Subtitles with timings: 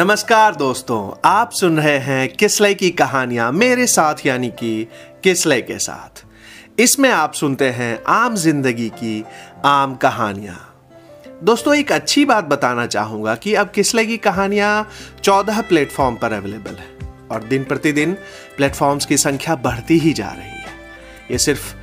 [0.00, 4.88] नमस्कार दोस्तों, आप सुन रहे हैं किसले की कहानियाँ मेरे साथ, यानी कि
[5.24, 6.24] किसले के साथ।
[6.80, 9.24] इसमें आप सुनते हैं आम ज़िंदगी की
[9.64, 10.56] आम कहानियाँ।
[11.44, 14.88] दोस्तों, एक अच्छी बात बताना चाहूँगा कि अब किसले की कहानियाँ
[15.24, 18.16] चौदह प्लेटफॉर्म पर अवेलेबल है और दिन प्रतिदिन
[18.56, 20.74] प्लेटफॉर्म्स की संख्या बढ़ती ही जा रही है।
[21.30, 21.74] ये सिर्फ़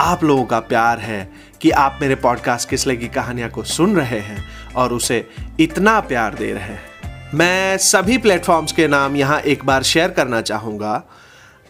[0.00, 4.20] आप लोगों का प्यार है कि आप मेरे पॉडकास्ट किसले की कहानियाँ को सुन रहे
[4.20, 4.44] हैं
[4.74, 5.28] और उसे
[5.60, 6.89] इतना प्यार दे रहे हैं।
[7.34, 11.02] मैं सभी प्लेटफॉर्म्स के नाम यहाँ एक बार शेयर करना चाहूँगा।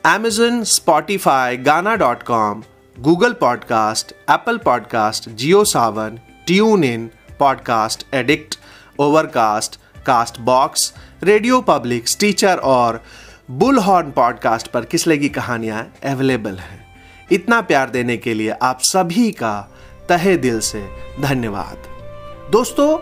[0.06, 2.62] Amazon Spotify Gaana dot com
[3.00, 6.19] Google podcast Apple podcast Jio Saavn
[6.84, 8.59] TuneIn podcast addict
[8.98, 9.77] Overcast
[10.41, 13.02] Castbox radio public Stitcher और
[13.50, 16.86] बुल हॉर्न पॉडकास्ट पर किसले की कहानियाँ अवेलेबल हैं।
[17.33, 19.70] इतना प्यार देने के लिए आप सभी का
[20.08, 20.88] तहे दिल से
[21.20, 21.77] धन्यवाद।
[22.53, 22.98] दोस्तों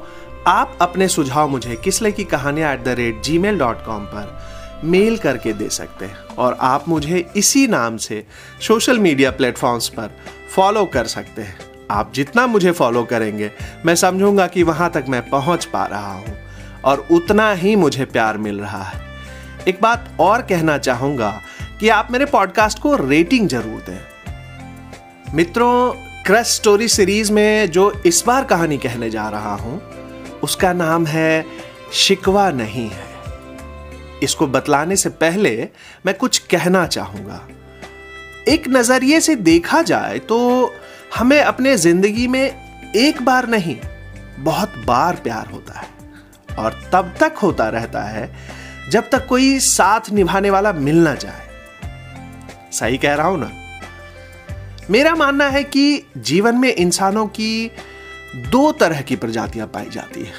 [0.49, 5.17] आप अपने सुझाव मुझे किसले की कहानियाँ at the rate Gmail dot com पर मेल
[5.19, 8.25] करके दे सकते हैं और आप मुझे इसी नाम से
[8.67, 10.11] सोशल मीडिया प्लेटफॉर्म्स पर
[10.55, 11.59] फॉलो कर सकते हैं।
[11.91, 13.51] आप जितना मुझे फॉलो करेंगे,
[13.87, 16.37] मैं समझूँगा कि वहाँ तक मैं पहुँच पा रहा हूँ
[16.85, 19.03] और उतना ही मुझे प्यार मिल रहा है।
[19.69, 21.31] एक बात और कहना चाहूँगा
[21.81, 25.93] कि आप मेरे पॉडकास्ट को रेटिंग ज़रूर दें। मित्रों
[26.27, 29.81] क्रश स्टोरी सीरीज़ में जो इस बार कहानी कहने जा रहा हूँ
[30.43, 31.45] उसका नाम है
[31.95, 33.07] शिकवा नहीं है।
[34.23, 35.69] इसको बतलाने से पहले
[36.07, 37.41] मैं कुछ कहना चाहूँगा।
[38.49, 40.39] एक नज़रिए से देखा जाए तो
[41.17, 43.77] हमें अपने ज़िंदगी में एक बार नहीं,
[44.39, 45.87] बहुत बार प्यार होता है।
[46.59, 48.31] और तब तक होता रहता है
[48.91, 51.47] जब तक कोई साथ निभाने वाला मिल ना जाए।
[52.73, 53.51] सही कह रहा हूँ ना?
[54.91, 57.71] मेरा मानना है कि जीवन में इंसानों की
[58.37, 60.33] दो तरह की प्रजातियाँ पाई जाती है।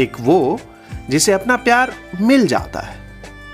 [0.00, 0.60] एक वो,
[1.10, 2.96] जिसे अपना प्यार मिल जाता है।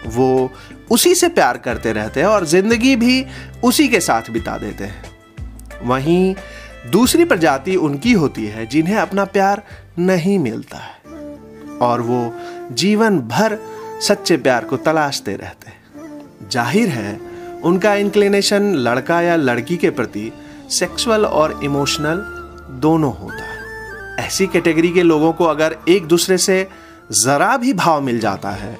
[0.06, 0.52] वो
[0.90, 3.26] उसी से प्यार करते रहते हैं और ज़िंदगी भी
[3.64, 5.04] उसी के साथ बिता देते हैं।
[5.82, 6.34] वहीं
[6.90, 9.62] दूसरी प्रजाति उनकी होती है, जिन्हें अपना प्यार
[9.98, 10.92] नहीं मिलता है।
[11.78, 12.34] और वो
[12.72, 13.58] जीवन भर
[14.00, 17.20] सच्चे प्यार को तलाशते रहते हैं। ज़ाहिर है,
[17.64, 20.32] उनका इंक्लिनेशन लड़का या लड़की के प्रति
[20.70, 22.24] सेक्सुअल और इमोशनल
[22.80, 23.53] दोनों होता है।
[24.18, 26.68] ऐसी कैटेगरी के लोगों को अगर एक दूसरे से
[27.12, 28.78] जरा भी भाव मिल जाता है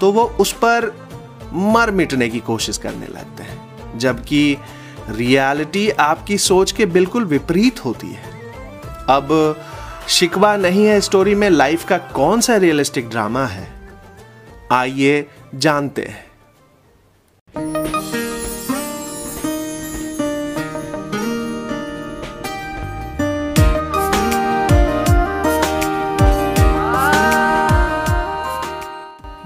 [0.00, 0.92] तो वो उस पर
[1.52, 4.56] मर मिटने की कोशिश करने लगते हैं। जबकि
[5.08, 8.24] रियलिटी आपकी सोच के बिल्कुल विपरीत होती है।
[9.08, 9.56] अब
[10.08, 13.68] शिकवा नहीं है स्टोरी में लाइफ का कौन सा रियलिस्टिक ड्रामा है?
[14.72, 16.25] आइए जानते हैं।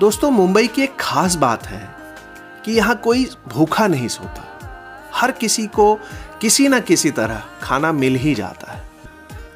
[0.00, 1.88] दोस्तों, मुंबई की एक खास बात है
[2.64, 4.60] कि यहाँ कोई भूखा नहीं सोता।
[5.14, 5.94] हर किसी को
[6.40, 8.82] किसी ना किसी तरह खाना मिल ही जाता है।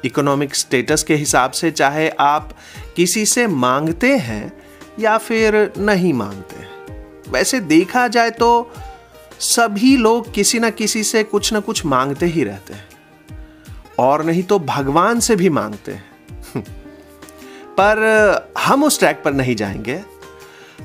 [0.05, 2.53] इकोनॉमिक स्टेटस के हिसाब से चाहे आप
[2.95, 4.63] किसी से मांगते हैं
[4.99, 6.95] या फिर नहीं मांगते हैं।
[7.29, 8.71] वैसे देखा जाए तो
[9.39, 12.89] सभी लोग किसी ना किसी से कुछ ना कुछ मांगते ही रहते हैं।
[13.99, 16.09] और नहीं तो भगवान से भी मांगते हैं।
[17.79, 17.97] पर
[18.59, 20.14] हम उस ट्रैक पर नहीं जाएँगे।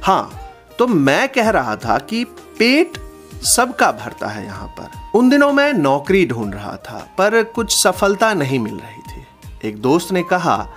[0.03, 0.41] हाँ
[0.79, 2.25] तो मैं कह रहा था कि
[2.59, 2.99] पेट
[3.45, 8.35] सबका भरता है यहाँ पर। उन दिनों मैं नौकरी ढूंढ रहा था, पर कुछ सफलता
[8.35, 10.69] नहीं मिल रही थी। एक दोस्त ने कहा,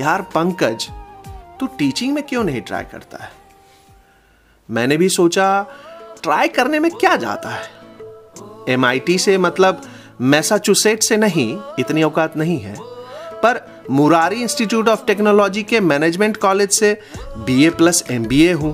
[0.00, 0.88] यार पंकज,
[1.60, 3.30] तू टीचिंग में क्यों नहीं ट्राई करता है?
[4.70, 5.66] मैंने भी सोचा
[6.22, 7.70] ट्राई करने में क्या जाता है?
[8.68, 9.82] एमआईटी से मतलब
[10.20, 12.76] मैसाचुसेट से नहीं, इतनी औकात नहीं है।
[13.42, 16.92] पर मुरारी इंस्टीट्यूट ऑफ़ टेक्नोलॉजी के मैनेजमेंट कॉलेज से
[17.38, 18.72] बीए प्लस एमबीए हूँ।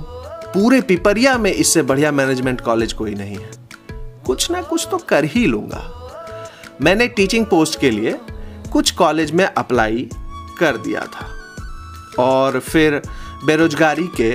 [0.54, 3.50] पूरे पिपरिया में इससे बढ़िया मैनेजमेंट कॉलेज कोई नहीं है।
[4.26, 5.82] कुछ ना कुछ तो कर ही लूँगा।
[6.82, 8.12] मैंने टीचिंग पोस्ट के लिए
[8.72, 10.08] कुछ कॉलेज में अप्लाई
[10.60, 11.28] कर दिया था।
[12.18, 13.00] और फिर
[13.44, 14.34] बेरोजगारी के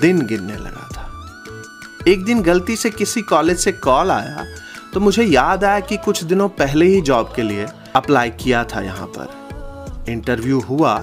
[0.00, 4.44] दिन गिनने लगा था। एक दिन गलती से किसी कॉलेज से कॉल आया
[4.94, 7.66] तो मुझे याद आया कि कुछ दिनों पहले ही जॉब के लिए
[7.96, 9.40] अप्लाई किया था यहाँ पर।
[10.08, 10.94] इंटरव्यू हुआ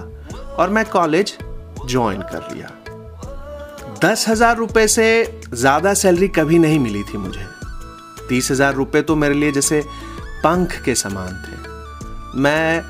[0.58, 1.38] और मैं कॉलेज
[1.86, 2.70] ज्वाइन कर लिया।
[4.04, 5.08] दस हज़ार रुपए से
[5.54, 7.46] ज़्यादा सैलरी कभी नहीं मिली थी मुझे।
[8.30, 9.82] तीस हज़ार रुपए तो मेरे लिए जैसे
[10.44, 12.82] पंख के समान थे। मैं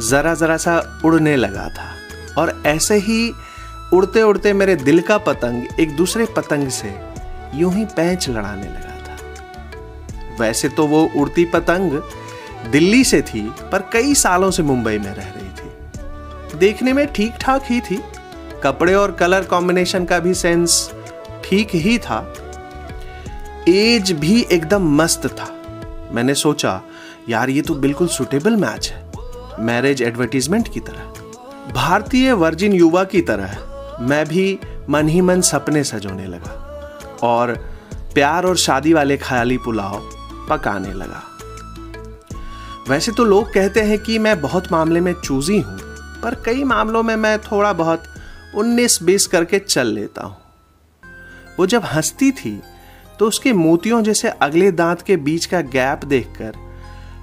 [0.00, 1.88] जरा जरा सा उड़ने लगा था
[2.38, 3.32] और ऐसे ही
[3.92, 6.94] उड़ते उड़ते मेरे दिल का पतंग एक दूसरे पतंग से
[7.54, 12.00] यूँ ही पैंच लड़ाने लगा था। वैसे तो वो उड़ती पतंग
[12.70, 15.39] दिल्ली से थी, पर कई सालों से मुंबई में रह रही
[16.60, 18.00] देखने में ठीक ठाक ही थी।
[18.62, 20.90] कपड़े और कलर कॉम्बिनेशन का भी सेंस
[21.44, 22.34] ठीक ही था।
[23.68, 25.48] एज भी एकदम मस्त था।
[26.12, 26.80] मैंने सोचा,
[27.28, 33.20] यार, ये तो बिल्कुल सुटेबल मैच है। मैरिज एडवर्टीजमेंट की तरह। भारतीय वर्जिन युवा की
[33.20, 33.58] तरह।
[34.00, 34.58] मैं भी
[34.88, 36.56] मन ही मन सपने सजोने लगा
[37.22, 37.52] और
[38.14, 40.00] प्यार और शादी वाले ख्याली पुलाव
[40.50, 41.22] पकाने लगा।
[42.88, 45.89] वैसे तो लोग कहते हैं कि मैं बहुत मामले में चूजी हूँ।
[46.22, 48.04] पर कई मामलों में मैं थोड़ा बहुत
[48.54, 50.36] उन्नीस बीस करके चल लेता हूँ।
[51.58, 52.60] वो जब हंसती थी
[53.18, 56.54] तो उसके मोतियों जैसे अगले दांत के बीच का गैप देखकर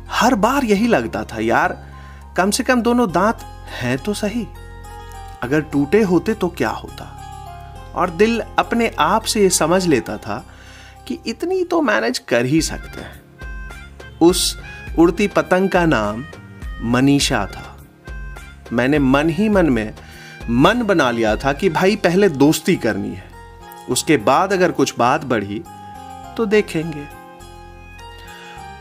[0.10, 1.78] हर बार यही लगता था, यार,
[2.38, 3.40] कम से कम दोनों दांत
[3.82, 4.48] हैं तो सही।
[5.42, 7.14] अगर टूटे होते तो क्या होता?
[7.96, 10.44] और दिल अपने आप से यह समझ लेता था
[11.08, 14.58] कि इतनी तो मैनेज कर ही सकते हैं। उस
[15.00, 16.24] उड़ती पतंग का नाम
[16.82, 17.67] मनीषा था।
[18.74, 19.94] मैंने मन ही मन में
[20.50, 23.26] मन बना लिया था कि भाई पहले दोस्ती करनी है।
[23.90, 25.62] उसके बाद अगर कुछ बात बढ़ी
[26.38, 27.06] तो देखेंगे।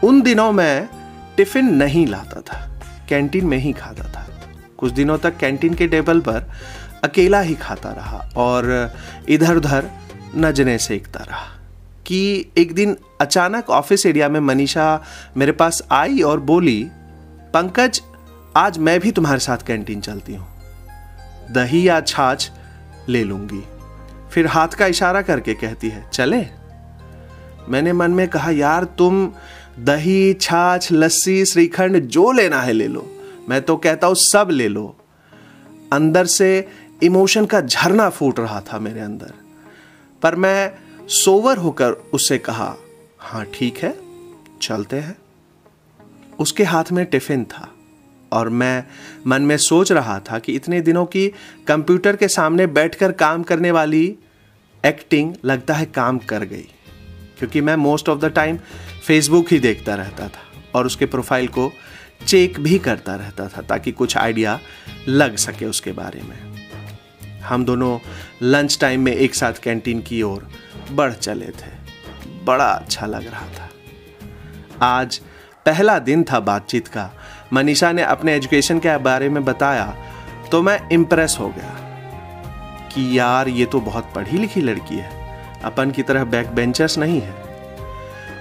[0.04, 0.88] उन दिनों मैं
[1.36, 4.26] टिफ़िन नहीं लाता था, कैंटीन में ही खाता था।
[4.78, 6.50] कुछ दिनों तक कैंटीन के टेबल पर
[7.04, 8.94] अकेला ही खाता रहा और
[9.28, 9.90] इधर उधर
[10.36, 11.46] नज़रें सेकता रहा
[12.06, 15.02] कि एक दिन अचानक ऑफ़िस एरिया में मनीषा
[15.36, 16.82] मेरे पास आई और बोली,
[17.54, 18.00] पंकज
[18.56, 20.48] आज मैं भी तुम्हारे साथ कैंटीन चलती हूँ।
[21.50, 22.50] दही या छाछ
[23.08, 23.64] ले लूँगी।
[24.30, 26.46] फिर हाथ का इशारा करके कहती है, चले।
[27.68, 29.32] मैंने मन में कहा, यार, तुम
[29.78, 33.16] दही, छाछ, लस्सी, श्रीखंड जो लेना है ले लो।
[33.48, 34.96] मैं तो कहता हूँ, सब ले लो।
[35.92, 36.68] अंदर से
[37.02, 39.32] इमोशन का झरना फूट रहा था मेरे अंदर।
[40.22, 40.72] पर मैं
[41.08, 42.74] सोवर होकर उससे कहा
[43.18, 43.98] हाँ ठीक है,
[44.62, 45.16] चलते हैं।
[46.38, 47.72] उसके हाथ में टिफ़िन था।
[48.32, 48.84] और मैं
[49.26, 51.32] मन में सोच रहा था कि इतने दिनों की
[51.66, 54.16] कंप्यूटर के सामने बैठकर काम करने वाली
[54.86, 56.68] एक्टिंग लगता है काम कर गई।
[57.38, 58.58] क्योंकि मैं most of the time
[59.06, 61.72] Facebook ही देखता रहता था और उसके प्रोफ़ाइल को
[62.26, 64.60] चेक भी करता रहता था ताकि कुछ आइडिया
[65.08, 66.56] लग सके उसके बारे में।
[67.40, 67.98] हम दोनों
[68.42, 70.48] लंच टाइम में एक साथ कैंटीन की ओर
[70.92, 71.86] बढ़ चले थे।
[72.44, 73.70] बड़ा अच्छा लग रहा था।
[74.82, 75.20] आज
[75.66, 77.10] पहला दिन था बातचीत का
[77.52, 79.94] मनीषा ने अपने एजुकेशन के बारे में बताया
[80.50, 81.74] तो मैं इम्प्रेस हो गया
[82.94, 87.20] कि यार, ये तो बहुत पढ़ी लिखी लड़की है। अपन की तरह बैक बेंचर्स नहीं
[87.20, 87.30] है।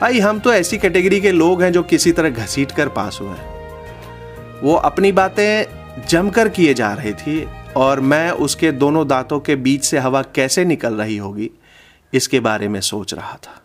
[0.02, 3.30] भाई, हम तो ऐसी कैटेगरी के लोग हैं जो किसी तरह घसीट कर पास हुए
[3.30, 7.48] हैं। वो अपनी बातें जमकर किए जा रही थी
[7.78, 11.50] और मैं उसके दोनों दांतों के बीच से हवा कैसे निकल रही होगी,
[12.14, 13.62] इसके बारे में सोच रहा था।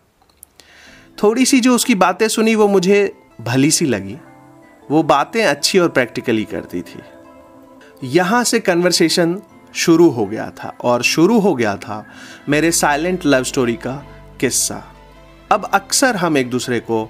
[1.23, 4.17] थोड़ी सी जो उसकी बातें सुनी, वो मुझे भली सी लगी।
[4.91, 7.01] वो बातें अच्छी और प्रैक्टिकली करती थी।
[8.09, 9.41] यहाँ से कन्वर्सेशन
[9.75, 12.05] शुरू हो गया था और शुरू हो गया था
[12.49, 13.93] मेरे साइलेंट लव स्टोरी का
[14.41, 14.83] किस्सा।
[15.51, 17.09] अब अक्सर हम एक दूसरे को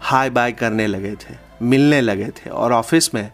[0.00, 3.30] हाय बाय करने लगे थे, मिलने लगे थे और ऑफ़िस में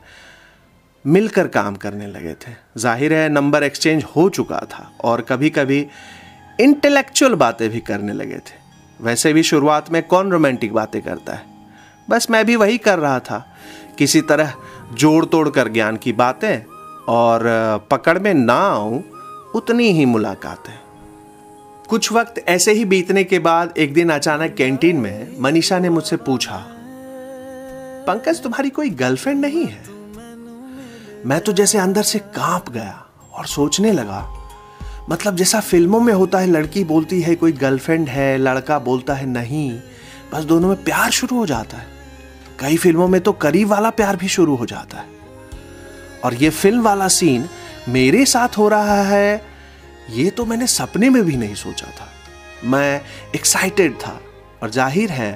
[1.05, 5.87] मिलकर काम करने लगे थे। ज़ाहिर है नंबर एक्सचेंज हो चुका था और कभी कभी
[6.61, 8.57] इंटेलेक्चुअल बातें भी करने लगे थे।
[9.01, 11.47] वैसे भी शुरुआत में कौन रोमांटिक बातें करता है?
[12.09, 13.45] बस मैं भी वही कर रहा था।
[13.99, 14.53] किसी तरह
[14.95, 16.63] जोड़ तोड़ कर ज्ञान की बातें
[17.09, 17.43] और
[17.91, 19.03] पकड़ में ना आऊँ,
[19.55, 20.79] उतनी ही मुलाकातें
[21.89, 26.17] कुछ वक्त ऐसे ही बीतने के बाद एक दिन अचानक कैंटीन में मनीषा ने मुझसे
[26.17, 26.57] पूछा,
[28.07, 29.83] पंकज, तुम्हारी कोई गर्लफ्रेंड नहीं है?
[31.27, 34.27] मैं तो जैसे अंदर से काँप गया और सोचने लगा
[35.11, 39.27] मतलब जैसा फ़िल्मों में होता है, लड़की बोलती है कोई गर्लफ्रेंड है, लड़का बोलता है
[39.27, 39.71] नहीं,
[40.33, 41.87] बस दोनों में प्यार शुरू हो जाता है।
[42.61, 45.07] कई फ़िल्मों में तो करीब वाला प्यार भी शुरू हो जाता है।
[46.25, 47.49] और ये फ़िल्म वाला सीन
[47.89, 49.43] मेरे साथ हो रहा है,
[50.11, 52.09] ये तो मैंने सपने में भी नहीं सोचा था।
[52.65, 53.01] मैं
[53.35, 54.21] एक्साइटेड था
[54.63, 55.33] और ज़ाहिर है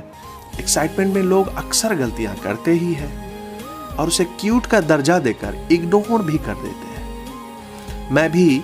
[0.60, 6.22] एक्साइटमेंट में लोग अक्सर गलतियाँ करते ही हैं और उसे क्यूट का दर्जा देकर इग्नोर
[6.22, 8.62] भी कर देते हैं। मैं भी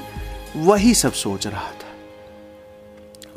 [0.57, 1.87] वही सब सोच रहा था।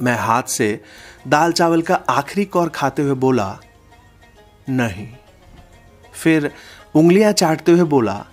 [0.01, 0.79] मैं हाथ से
[1.27, 3.47] दाल चावल का आखिरी कौर खाते हुए बोला
[4.71, 5.07] नहीं।
[6.13, 6.51] फिर
[6.95, 8.25] उंगलियाँ चाटते हुए बोला,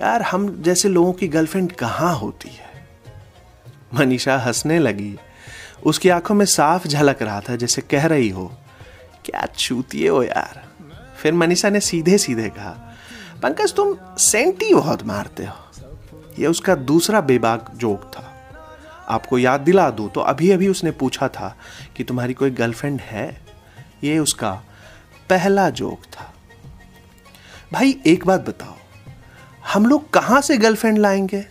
[0.00, 2.88] यार, हम जैसे लोगों की गर्लफ्रेंड कहाँ होती है?
[3.94, 5.18] मनीषा हंसने लगी।
[5.84, 8.52] उसकी आँखों में साफ़ झलक रहा था, जैसे कह रही हो,
[9.24, 10.64] क्या चूतिए हो यार?
[11.16, 12.94] फिर मनीषा ने सीधे सीधे कहा,
[13.42, 15.54] पंकज, तुम सेंटी बहुत मारते हो।
[16.38, 18.28] यह उसका दूसरा बेबाक जोक था।
[19.08, 21.56] आपको याद दिला दूँ तो अभी अभी उसने पूछा था
[21.96, 23.40] कि तुम्हारी कोई गर्लफ्रेंड है?
[24.04, 24.62] ये उसका
[25.30, 26.32] पहला जोक था।
[27.72, 28.74] भाई, एक बात बताओ,
[29.64, 31.44] हम लोग कहाँ से गर्लफ्रेंड लाएँगे?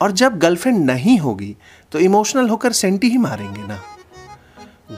[0.00, 1.56] और जब गर्लफ्रेंड नहीं होगी
[1.92, 3.80] तो इमोशनल होकर सेंटी ही मारेंगे ना?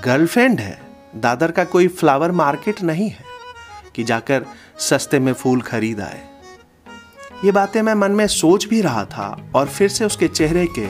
[0.05, 0.81] गर्लफ्रेंड है,
[1.17, 3.25] दादर का कोई फ्लावर मार्केट नहीं है,
[3.95, 4.47] कि जाकर
[4.79, 6.27] सस्ते में फूल खरीद आए।
[7.45, 10.87] ये बातें मैं मन में सोच भी रहा था, और फिर से उसके चेहरे के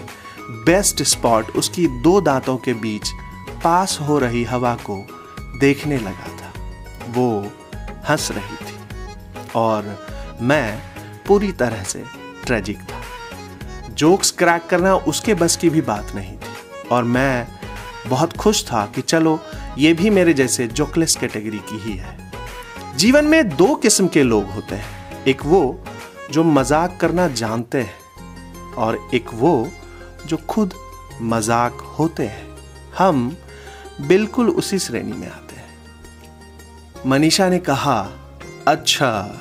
[0.64, 3.08] बेस्ट स्पॉट उसकी दो दांतों के बीच
[3.64, 4.96] पास हो रही हवा को
[5.60, 6.47] देखने लगा था।
[7.08, 7.28] वो
[8.08, 8.76] हंस रही थी
[9.56, 9.96] और
[10.40, 10.78] मैं
[11.26, 12.04] पूरी तरह से
[12.46, 13.00] ट्रेजिक था।
[13.90, 17.46] जोक्स क्रैक करना उसके बस की भी बात नहीं थी और मैं
[18.08, 19.38] बहुत खुश था कि चलो,
[19.78, 22.16] ये भी मेरे जैसे जोकलेस कैटेगरी की ही है।
[22.96, 25.84] जीवन में दो किस्म के लोग होते हैं। एक वो
[26.32, 29.68] जो मज़ाक करना जानते हैं और एक वो
[30.26, 30.74] जो खुद
[31.22, 32.46] मज़ाक होते हैं।
[32.98, 33.36] हम
[34.00, 35.47] बिल्कुल उसी श्रेणी में आते
[37.06, 38.00] मनीषा ने कहा
[38.66, 39.40] अच्छा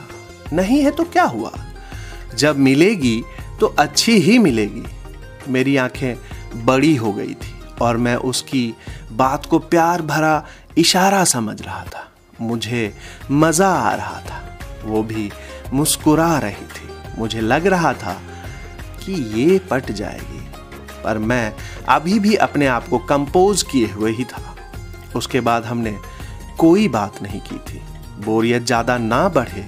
[0.54, 1.52] नहीं है तो क्या हुआ?
[2.36, 3.24] जब मिलेगी
[3.60, 4.84] तो अच्छी ही मिलेगी।
[5.48, 8.74] मेरी आँखें बड़ी हो गई थी और मैं उसकी
[9.12, 10.46] बात को प्यार भरा
[10.78, 12.08] इशारा समझ रहा था।
[12.42, 12.94] मुझे
[13.32, 15.32] मज़ा आ रहा था। वो भी
[15.74, 18.22] मुस्कुरा रही थी। मुझे लग रहा था
[19.06, 20.48] कि ये पट जाएगी,
[21.04, 21.54] पर मैं
[21.90, 24.56] अभी भी अपने आप को कंपोज किए हुए ही था।
[25.16, 25.98] उसके बाद हमने
[26.58, 27.82] कोई बात नहीं की थी।
[28.26, 29.66] बोरियत ज़्यादा ना बढ़े,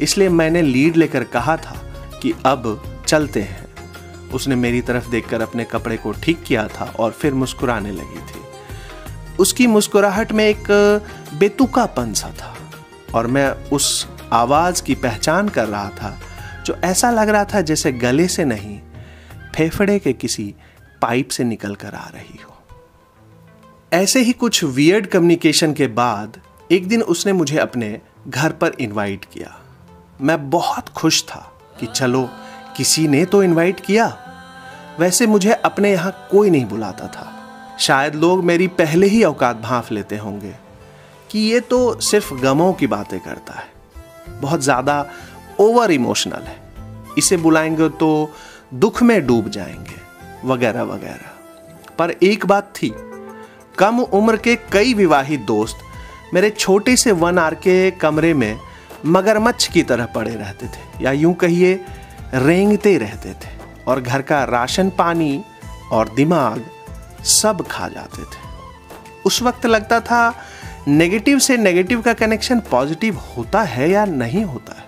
[0.00, 1.76] इसलिए मैंने लीड लेकर कहा था
[2.22, 3.64] कि अब चलते हैं।
[4.34, 8.44] उसने मेरी तरफ़ देखकर अपने कपड़े को ठीक किया था और फिर मुस्कुराने लगी थी।
[9.38, 10.70] उसकी मुस्कुराहट में एक
[11.38, 12.54] बेतुकापन सा था
[13.14, 16.18] और मैं उस आवाज़ की पहचान कर रहा था,
[16.66, 18.78] जो ऐसा लग रहा था जैसे गले से नहीं,
[19.56, 20.54] फेफड़े के किसी
[21.02, 22.55] पाइप से निकल कर आ रही हो।
[23.96, 26.40] ऐसे ही कुछ वियर्ड कम्युनिकेशन के बाद,
[26.72, 29.60] एक दिन उसने मुझे अपने घर पर इनवाइट किया।
[30.20, 32.30] मैं बहुत खुश था कि चलो,
[32.76, 34.18] किसी ने तो इनवाइट किया।
[35.00, 37.32] वैसे मुझे अपने यहाँ कोई नहीं बुलाता था।
[37.80, 40.54] शायद लोग मेरी पहले ही औकात भांफ लेते होंगे
[41.30, 43.68] कि ये तो सिर्फ़ गमों की बातें करता है।
[44.40, 45.06] बहुत ज़्यादा
[45.60, 46.60] ओवर इमोशनल है।
[47.18, 48.32] इसे बुलाएँगे तो
[48.74, 50.00] दुख में डूब जाएँगे,
[50.44, 52.94] वगैरह वगैरह। पर एक बात थी
[53.78, 55.78] कम उम्र के कई विवाहित दोस्त
[56.34, 58.58] मेरे छोटे से वन आर के कमरे में
[59.06, 61.84] मगरमच्छ की तरह पड़े रहते थे, या यूँ कहिए,
[62.34, 63.54] रेंगते रहते थे
[63.86, 65.44] और घर का राशन पानी
[65.92, 66.64] और दिमाग
[67.24, 68.44] सब खा जाते थे।
[69.24, 70.34] उस वक्त लगता था,
[70.88, 74.84] नेगेटिव से नेगेटिव का कनेक्शन पॉजिटिव होता है या नहीं होता है?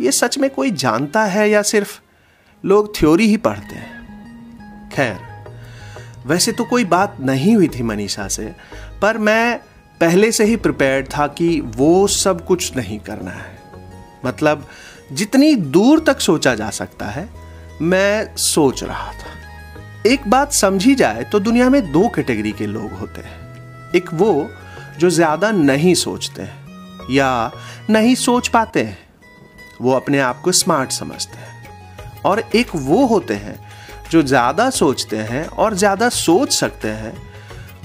[0.00, 2.00] ये सच में कोई जानता है या सिर्फ़
[2.64, 4.88] लोग थ्योरी ही पढ़ते हैं?
[4.88, 5.27] खैर
[6.28, 8.52] वैसे तो कोई बात नहीं हुई थी मनीषा से,
[9.02, 9.58] पर मैं
[10.00, 13.56] पहले से ही प्रिपेयर्ड था कि वो सब कुछ नहीं करना है।
[14.24, 14.66] मतलब
[15.12, 17.28] जितनी दूर तक सोचा जा सकता है,
[17.82, 19.36] मैं सोच रहा था।
[20.06, 24.48] एक बात समझी जाए तो दुनिया में दो कैटेगरी के लोग होते हैं। एक वो
[24.98, 27.50] जो ज़्यादा नहीं सोचते हैं, या
[27.90, 28.98] नहीं सोच पाते हैं,
[29.80, 33.58] वो अपने आप को स्मार्ट समझते हैं। और एक वो होते हैं
[34.10, 37.16] जो ज़्यादा सोचते हैं और ज़्यादा सोच सकते हैं,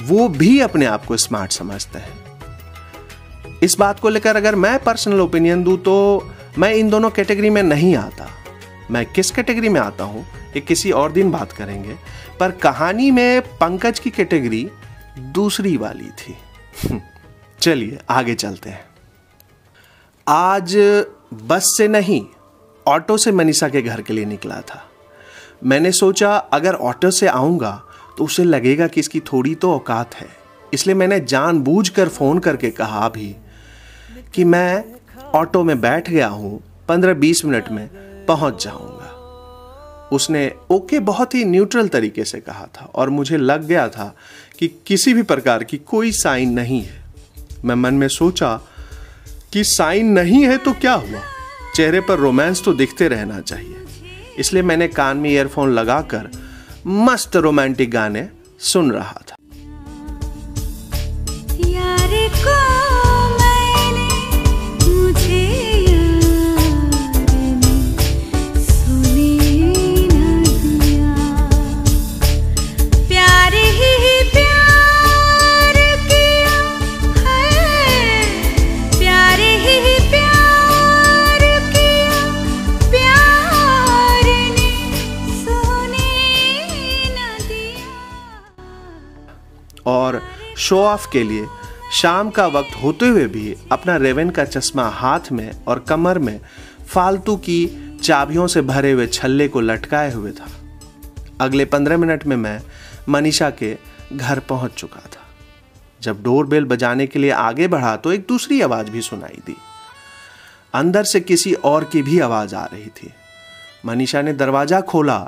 [0.01, 5.22] वो भी अपने आप को स्मार्ट समझते हैं। इस बात को लेकर अगर मैं पर्सनल
[5.22, 5.96] ओपिनियन दूँ तो
[6.58, 8.30] मैं इन दोनों कैटेगरी में नहीं आता।
[8.92, 10.25] मैं किस कैटेगरी में आता हूँ,
[10.56, 11.98] ये किसी और दिन बात करेंगे,
[12.39, 14.68] पर कहानी में पंकज की कैटेगरी
[15.20, 16.36] दूसरी वाली थी।
[17.62, 18.86] चलिए, आगे चलते हैं।
[20.27, 20.75] आज
[21.44, 22.25] बस से नहीं,
[22.86, 24.84] ऑटो से मनीषा के घर के लिए निकला था।
[25.62, 27.82] मैंने सोचा, अगर ऑटो से आऊँगा
[28.18, 30.28] तो उसे लगेगा कि इसकी थोड़ी तो औकात है।
[30.74, 33.36] इसलिए मैंने जानबूझकर फ़ोन करके कहा भी
[34.34, 34.84] कि मैं
[35.36, 37.88] ऑटो में बैठ गया हूँ, पंद्रह बीस मिनट में
[38.28, 39.10] पहुँच जाऊँगा।
[40.12, 44.14] उसने ओके बहुत ही न्यूट्रल तरीके से कहा था और मुझे लग गया था
[44.60, 47.02] कि किसी भी प्रकार की कोई साइन नहीं है।
[47.66, 48.56] मैं मन में सोचा
[49.54, 51.22] कि साइन नहीं है तो क्या हुआ?
[51.76, 53.83] चेहरे पर रोमांस तो दिखते रहना चाहिए।
[54.40, 56.30] इसलिए मैंने कान में ईयरफोन लगाकर
[56.88, 59.36] मस्त रोमांटिक गाने सुन रहा था।
[90.63, 91.46] शो ऑफ़ के लिए
[91.93, 96.39] शाम का वक्त होते हुए भी अपना रेवन का चश्मा हाथ में और कमर में
[96.88, 97.65] फालतू की
[98.03, 100.48] चाबियों से भरे हुए छल्ले को लटकाए हुए था।
[101.41, 102.60] अगले पंद्रह मिनट में मैं
[103.10, 103.75] मनीषा के
[104.13, 105.22] घर पहुँच चुका था।
[106.01, 109.55] जब डोर बेल बजाने के लिए आगे बढ़ा तो एक दूसरी आवाज़ भी सुनाई दी।
[110.74, 113.12] अंदर से किसी और की भी आवाज़ आ रही थी।
[113.86, 115.20] मनीषा ने दरवाज़ा खोला।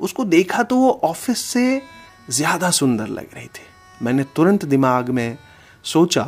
[0.00, 1.82] उसको देखा तो वो ऑफ़िस से
[2.30, 3.68] ज़्यादा सुंदर लग रही थी।
[4.02, 5.36] मैंने तुरंत दिमाग में
[5.84, 6.22] सोचा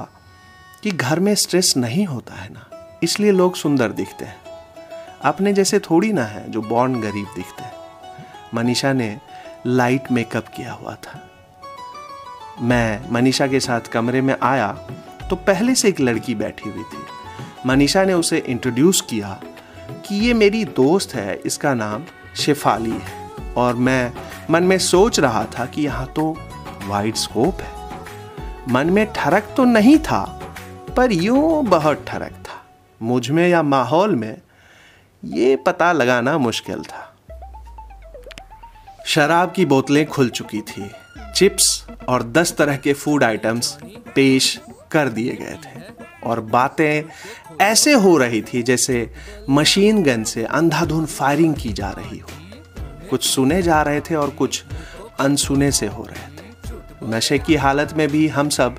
[0.82, 2.68] कि घर में स्ट्रेस नहीं होता है ना,
[3.02, 4.40] इसलिए लोग सुंदर दिखते हैं।
[5.24, 7.72] अपने जैसे थोड़ी ना है जो बॉर्न गरीब दिखते हैं।
[8.54, 9.16] मनीषा ने
[9.66, 11.20] लाइट मेकअप किया हुआ था।
[12.60, 14.68] मैं मनीषा के साथ कमरे में आया
[15.30, 17.04] तो पहले से एक लड़की बैठी हुई थी।
[17.66, 19.40] मनीषा ने उसे इंट्रोड्यूस किया
[20.06, 22.04] कि ये मेरी दोस्त है, इसका नाम
[22.36, 23.20] शेफाली है।
[23.56, 24.12] और मैं
[24.50, 26.36] मन में सोच रहा था कि यहाँ तो
[26.86, 27.88] वाइड स्कोप है।
[28.68, 30.54] मन में ठरक तो नहीं था,
[30.96, 32.66] पर यूँ बहुत ठरक था।
[33.02, 34.40] मुझमें या माहौल में
[35.24, 37.08] ये पता लगाना मुश्किल था।
[39.06, 40.90] शराब की बोतलें खुल चुकी थी।
[41.34, 43.78] चिप्स और दस तरह के फ़ूड आइटम्स
[44.14, 44.60] पेश
[44.90, 45.82] कर दिए गए थे।
[46.24, 47.02] और बातें
[47.60, 49.14] ऐसे हो रही थी जैसे
[49.50, 52.28] मशीन गन से अंधाधुन फायरिंग की जा रही हो।
[53.10, 54.64] कुछ सुने जा रहे थे और कुछ
[55.20, 56.31] अनसुने से हो रहे थे।
[57.08, 58.76] नशे की हालत में भी हम सब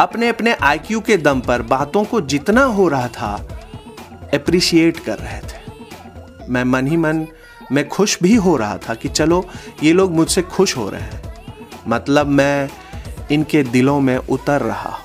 [0.00, 3.32] अपने अपने आईक्यू के दम पर बातों को जितना हो रहा था
[4.34, 5.58] अप्रिशिएट कर रहे थे।
[6.48, 7.26] मैं मन ही मन,
[7.72, 9.46] में खुश भी हो रहा था कि चलो,
[9.82, 11.34] ये लोग मुझसे खुश हो रहे हैं।
[11.88, 12.68] मतलब मैं
[13.30, 14.98] इनके दिलों में उतर रहा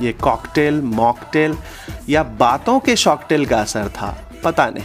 [0.00, 1.56] ये कॉकटेल मॉकटेल
[2.08, 4.84] या बातों के शॉकटेल का असर था, पता नहीं।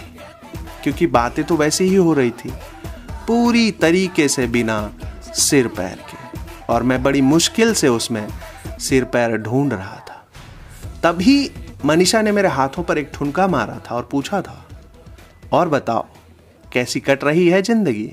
[0.84, 2.54] क्योंकि बातें तो वैसे ही हो रही थी,
[3.28, 4.92] पूरी तरीके से बिना
[5.34, 6.27] सिर पैर के।
[6.70, 8.28] और मैं बड़ी मुश्किल से उसमें
[8.80, 10.26] सिर पैर ढूंढ रहा था।
[11.04, 11.52] तभी
[11.86, 14.66] मनीषा ने मेरे हाथों पर एक ठुनका मारा था और पूछा था,
[15.54, 16.06] और बताओ,
[16.72, 18.12] कैसी कट रही है ज़िंदगी?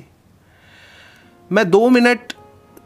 [1.50, 2.32] मैं दो मिनट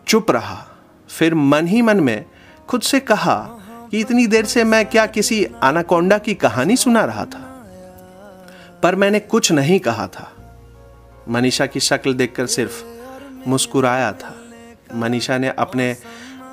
[0.06, 0.66] चुप रहा,
[1.08, 2.24] फिर मन ही मन में
[2.68, 3.36] खुद से कहा
[3.90, 7.44] कि इतनी देर से मैं क्या किसी आनाकोंडा की कहानी सुना रहा था।
[8.82, 10.32] पर मैंने कुछ नहीं कहा था।
[11.28, 12.82] मनीषा की शक्ल देखकर सिर्फ़
[13.46, 14.34] मुस्कुराया था।
[14.94, 15.96] मनीषा ने अपने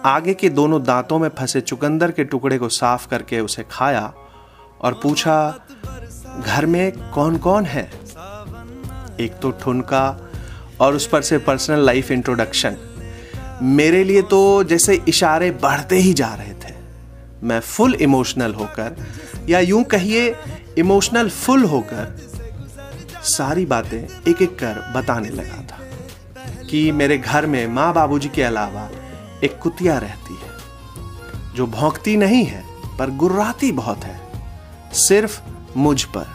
[0.05, 4.13] आगे के दोनों दांतों में फंसे चुकंदर के टुकड़े को साफ़ करके उसे खाया
[4.81, 5.67] और पूछा,
[6.45, 7.83] घर में कौन कौन है?
[9.19, 10.31] एक तो ठुनका
[10.81, 12.77] और उस पर से पर्सनल लाइफ इंट्रोडक्शन।
[13.61, 16.73] मेरे लिए तो जैसे इशारे बढ़ते ही जा रहे थे।
[17.43, 18.95] मैं फुल इमोशनल होकर
[19.49, 20.35] या यूँ कहिए,
[20.77, 22.15] इमोशनल फुल होकर
[23.25, 25.77] सारी बातें एक एक कर बताने लगा था।
[26.75, 28.89] कि मेरे घर में माँ बाबूजी के अलावा
[29.43, 30.49] एक कुतिया रहती है,
[31.55, 32.63] जो भौंकती नहीं है,
[32.97, 34.19] पर गुर्राती बहुत है।
[34.93, 35.39] सिर्फ़
[35.77, 36.27] मुझ पर।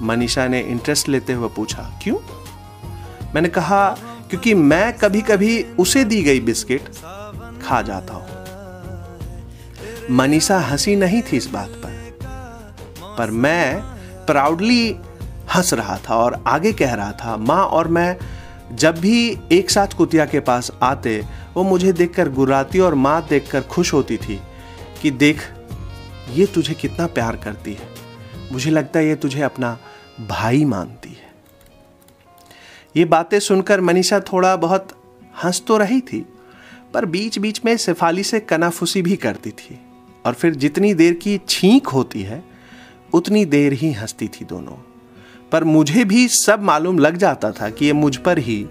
[0.00, 2.18] मनीषा ने इंटरेस्ट लेते हुए पूछा, क्यों?
[3.34, 3.88] मैंने कहा,
[4.30, 6.88] क्योंकि मैं कभी कभी उसे दी गई बिस्किट
[7.62, 8.26] खा जाता हूँ।
[10.10, 11.90] मनीषा हँसी नहीं थी इस बात पर
[13.18, 13.80] पर मैं
[14.26, 14.96] प्राउडली
[15.54, 18.16] हंस रहा था और आगे कह रहा था, माँ और मैं
[18.72, 23.60] जब भी एक साथ कुतिया के पास आते, वो मुझे देखकर गुर्राती और माँ देखकर
[23.60, 24.40] खुश होती थी
[25.02, 25.42] कि देख,
[26.30, 27.88] ये तुझे कितना प्यार करती है।
[28.52, 29.78] मुझे लगता है ये तुझे अपना
[30.28, 31.30] भाई मानती है।
[32.96, 34.88] ये बातें सुनकर मनीषा थोड़ा बहुत
[35.44, 36.26] हंस तो रही थी,
[36.94, 39.78] पर बीच बीच में सिफाली से कनाफुसी भी करती थी
[40.26, 42.42] और फिर जितनी देर की छींक होती है,
[43.12, 44.76] उतनी देर ही हंसती थी दोनों।
[45.52, 48.66] पर मुझे भी सब मालूम लग जाता था कि ये मुझ पर ही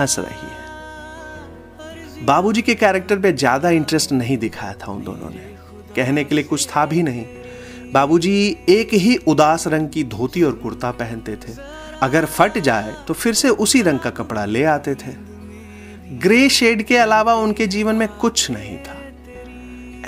[0.00, 0.66] हंस रही है।
[2.26, 5.56] बाबूजी के कैरेक्टर पे ज़्यादा इंटरेस्ट नहीं दिखाया था उन दोनों ने।
[5.96, 7.24] कहने के लिए कुछ था भी नहीं।
[7.92, 11.52] बाबूजी एक ही उदास रंग की धोती और कुर्ता पहनते थे।
[12.02, 15.12] अगर फट जाए तो फिर से उसी रंग का कपड़ा ले आते थे।
[16.18, 18.96] ग्रे शेड के अलावा उनके जीवन में कुछ नहीं था।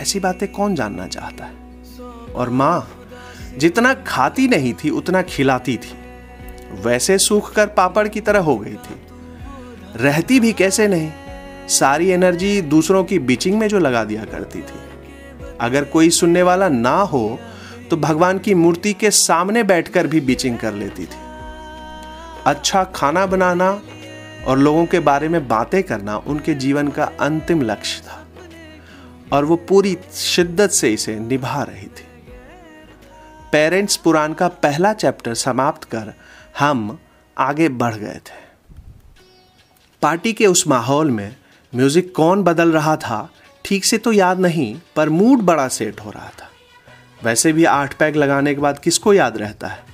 [0.01, 1.53] ऐसी बातें कौन जानना चाहता है?
[2.35, 2.89] और माँ,
[3.59, 5.95] जितना खाती नहीं थी, उतना खिलाती थी।
[6.71, 8.97] वैसे सूख कर पापड़ की तरह हो गई थी।
[9.97, 11.11] रहती भी कैसे नहीं?
[11.69, 14.79] सारी एनर्जी दूसरों की बिचिंग में जो लगा दिया करती थी।
[15.61, 17.39] अगर कोई सुनने वाला ना हो
[17.91, 21.19] तो भगवान की मूर्ति के सामने बैठकर भी बिचिंग कर लेती थी।
[22.47, 23.71] अच्छा खाना बनाना
[24.47, 28.17] और लोगों के बारे में बातें करना उनके जीवन का अंतिम लक्ष्य था।
[29.33, 32.07] और वो पूरी शिद्दत से इसे निभा रही थी।
[33.53, 36.13] पेरेंट्स पुराण का पहला चैप्टर समाप्त कर
[36.59, 36.99] हम
[37.37, 38.39] आगे बढ़ गए थे।
[40.03, 41.37] पार्टी के उस माहौल में
[41.75, 43.29] म्यूज़िक कौन बदल रहा था,
[43.65, 46.49] ठीक से तो याद नहीं, पर मूड बड़ा सेट हो रहा था।
[47.25, 49.85] वैसे भी आठ पैग लगाने के बाद किसको याद रहता है?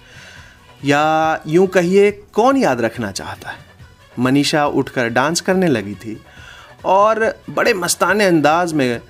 [0.85, 3.59] या यूँ कहिए, कौन याद रखना चाहता है?
[4.19, 6.21] मनीषा उठकर डांस करने लगी थी
[6.85, 9.01] और बड़े मस्ताने अंदाज में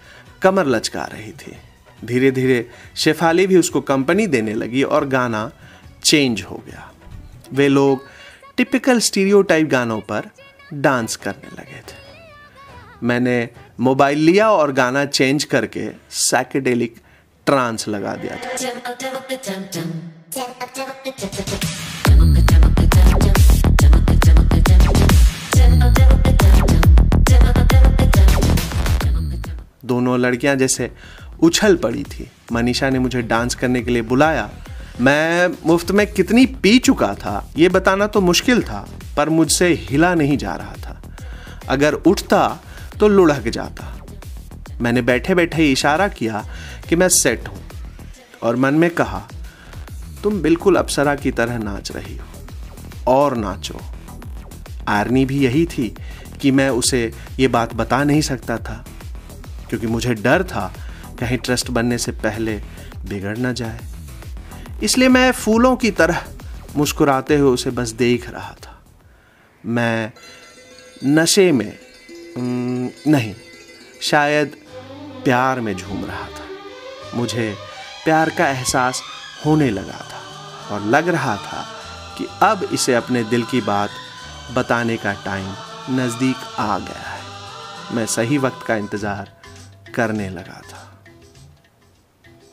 [0.42, 1.56] कमर लचका रही थी।
[2.04, 5.50] धीरे धीरे शेफाली भी उसको कंपनी देने लगी और गाना
[6.02, 6.90] चेंज हो गया।
[7.52, 8.06] वे लोग
[8.56, 10.30] टिपिकल स्टीरियोटाइप गानों पर
[10.74, 12.04] डांस करने लगे थे।
[13.02, 13.48] मैंने
[13.80, 16.96] मोबाइल लिया और गाना चेंज करके सैकेडेलिक
[17.46, 18.54] ट्रांस लगा दिया था।
[29.85, 30.90] दोनों लड़कियाँ जैसे
[31.42, 34.50] उछल पड़ी थी। मनीषा ने मुझे डांस करने के लिए बुलाया
[35.00, 40.14] मैं मुफ़्त में कितनी पी चुका था, ये बताना तो मुश्किल था, पर मुझसे हिला
[40.14, 41.00] नहीं जा रहा था।
[41.68, 42.61] अगर उठता
[43.00, 43.92] तो लुढ़क जाता।
[44.80, 46.44] मैंने बैठे बैठे इशारा किया
[46.88, 47.59] कि मैं सेट हूँ
[48.42, 49.22] और मन में कहा,
[50.22, 53.80] तुम बिल्कुल अप्सरा की तरह नाच रही हो और नाचो।
[54.88, 55.94] आर्नी भी यही थी
[56.40, 58.85] कि मैं उसे ये बात बता नहीं सकता था,
[59.68, 60.72] क्योंकि मुझे डर था
[61.20, 62.56] कहीं ट्रस्ट बनने से पहले
[63.09, 63.78] बिगड़ ना जाए।
[64.82, 66.24] इसलिए मैं फूलों की तरह
[66.76, 68.82] मुस्कुराते हुए उसे बस देख रहा था।
[69.64, 70.12] मैं
[71.04, 71.78] नशे में
[72.38, 73.34] नहीं,
[74.02, 74.56] शायद
[75.24, 77.54] प्यार में झूम रहा था। मुझे
[78.04, 79.02] प्यार का एहसास
[79.46, 81.64] होने लगा था और लग रहा था
[82.18, 83.90] कि अब इसे अपने दिल की बात
[84.54, 85.54] बताने का टाइम
[85.90, 89.32] नज़दीक आ गया है। मैं सही वक्त का इंतज़ार
[89.94, 90.82] करने लगा था।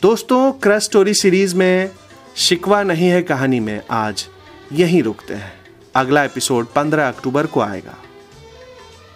[0.01, 1.89] दोस्तों क्रश स्टोरी सीरीज़ में
[2.35, 4.27] शिकवा नहीं है कहानी में, आज
[4.71, 5.53] यहीं रुकते हैं।
[5.95, 7.95] अगला एपिसोड 15 अक्टूबर को आएगा।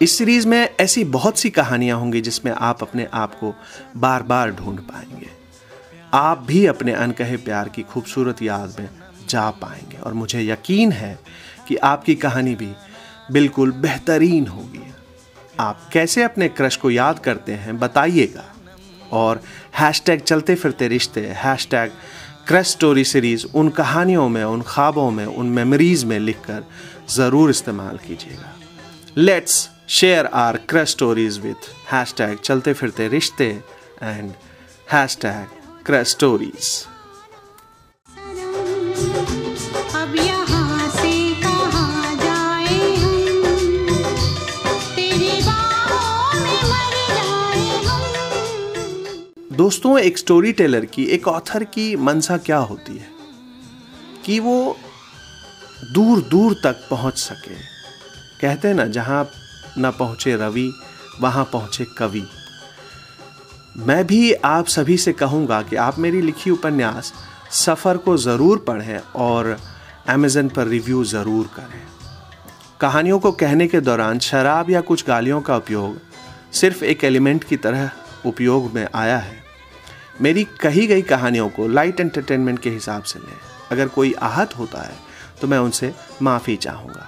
[0.02, 3.54] इस सीरीज़ में ऐसी बहुत सी कहानियाँ होंगी जिसमें आप अपने आप को
[3.96, 5.28] बार बार ढूंढ पाएँगे।
[6.14, 8.88] आप भी अपने अनकहे प्यार की खूबसूरत याद में
[9.28, 11.18] जा पाएँगे और मुझे यकीन है
[11.68, 12.72] कि आपकी कहानी भी
[13.32, 14.94] बिल्कुल बेहतरीन होगी।
[15.60, 18.44] आप कैसे अपने क्रश को याद करते हैं बताइएगा।
[19.12, 19.42] और
[19.78, 21.92] हैशटैग चलते फिरते रिश्ते, हैशटैग
[22.48, 26.64] क्रश स्टोरी सीरीज़ उन कहानियों में, उन ख्वाबों में, उन मेमोरीज में लिखकर
[27.14, 28.54] ज़रूर इस्तेमाल कीजिएगा।
[29.16, 31.68] Let's share our crush stories with
[32.18, 33.48] hashtag चलते फिरते रिश्ते
[34.02, 34.32] and
[34.92, 36.70] hashtag crush stories
[49.58, 53.08] दोस्तों, एक स्टोरी टेलर की, एक ऑथर की मनसा क्या होती है?
[54.26, 54.76] कि वो
[55.92, 57.54] दूर दूर तक पहुँच सके।
[58.40, 59.30] कहते हैं ना, जहाँ
[59.78, 60.72] न पहुँचे रवि,
[61.20, 62.22] वहाँ पहुँचे कवि।
[63.76, 67.12] मैं भी आप सभी से कहूँगा कि आप मेरी लिखी उपन्यास
[67.50, 69.56] सफ़र को ज़रूर पढ़ें और
[70.08, 71.82] अमेज़न पर रिव्यू ज़रूर करें।
[72.80, 76.00] कहानियों को कहने के दौरान शराब या कुछ गालियों का उपयोग
[76.52, 77.90] सिर्फ़ एक एलिमेंट की तरह
[78.26, 79.47] उपयोग में आया है।
[80.20, 83.36] मेरी कही गई कहानियों को लाइट एंटरटेनमेंट के हिसाब से लें।
[83.70, 84.96] अगर कोई आहत होता है
[85.40, 87.06] तो मैं उनसे माफ़ी चाहूँगा।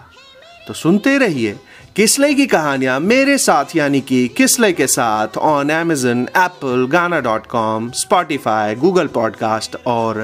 [0.68, 1.58] तो सुनते रहिए
[1.96, 7.46] किसले की कहानियाँ मेरे साथ, यानी कि किसले के साथ on Amazon Apple Gaana dot
[7.46, 10.18] com Spotify Google podcast और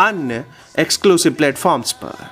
[0.00, 0.44] अन्य
[0.78, 2.28] एक्सक्लूसिव प्लेटफॉर्म्स पर।